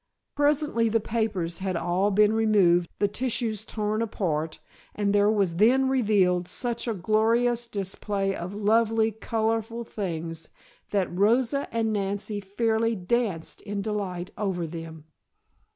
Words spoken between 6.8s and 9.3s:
a gorgeous display of lovely,